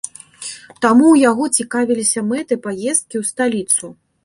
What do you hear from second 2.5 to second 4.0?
паездкі ў сталіцу.